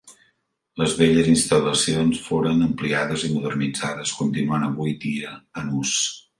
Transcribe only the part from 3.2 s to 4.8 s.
i modernitzades, continuant